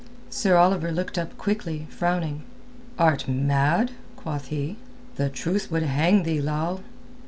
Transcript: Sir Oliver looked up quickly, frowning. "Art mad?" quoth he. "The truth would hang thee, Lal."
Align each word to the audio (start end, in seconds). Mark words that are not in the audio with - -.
Sir 0.31 0.55
Oliver 0.57 0.91
looked 0.91 1.19
up 1.19 1.37
quickly, 1.37 1.85
frowning. 1.91 2.41
"Art 2.97 3.27
mad?" 3.27 3.91
quoth 4.15 4.47
he. 4.47 4.77
"The 5.17 5.29
truth 5.29 5.69
would 5.69 5.83
hang 5.83 6.23
thee, 6.23 6.41
Lal." 6.41 6.81